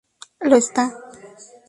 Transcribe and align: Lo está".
Lo 0.39 0.55
está". 0.55 0.89